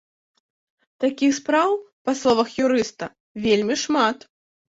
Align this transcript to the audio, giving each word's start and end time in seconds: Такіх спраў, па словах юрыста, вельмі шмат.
Такіх 1.03 1.31
спраў, 1.39 1.71
па 2.07 2.11
словах 2.23 2.49
юрыста, 2.65 3.05
вельмі 3.45 3.75
шмат. 3.85 4.17